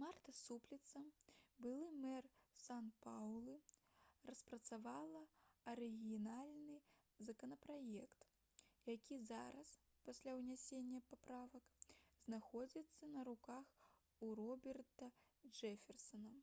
[0.00, 1.00] марта супліца
[1.64, 2.28] былы мэр
[2.64, 3.54] сан-паўлу
[4.30, 5.22] распрацавала
[5.72, 6.78] арыгінальны
[7.30, 8.28] законапраект
[8.92, 9.74] які зараз
[10.10, 11.76] пасля ўнясення паправак
[12.28, 13.76] знаходзіцца на руках
[14.30, 15.12] у роберта
[15.58, 16.34] джэферсана